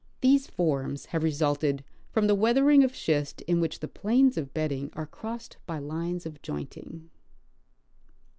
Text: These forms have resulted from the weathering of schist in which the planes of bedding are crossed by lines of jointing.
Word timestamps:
These 0.21 0.47
forms 0.47 1.05
have 1.05 1.21
resulted 1.21 1.83
from 2.11 2.25
the 2.25 2.33
weathering 2.33 2.83
of 2.83 2.95
schist 2.95 3.41
in 3.41 3.61
which 3.61 3.81
the 3.81 3.87
planes 3.87 4.35
of 4.35 4.51
bedding 4.51 4.89
are 4.93 5.05
crossed 5.05 5.57
by 5.67 5.77
lines 5.77 6.25
of 6.25 6.41
jointing. 6.41 7.11